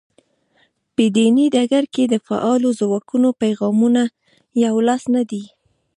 [0.95, 4.03] په دیني ډګر کې د فعالو ځواکونو پیغامونه
[4.63, 5.43] یو لاس نه دي.